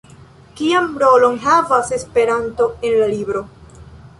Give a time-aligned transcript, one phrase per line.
[0.61, 3.45] Kian rolon havas Esperanto en la libro?